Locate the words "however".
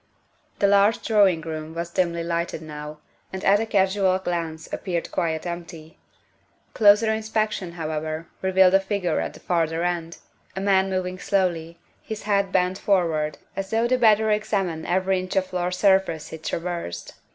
7.73-8.25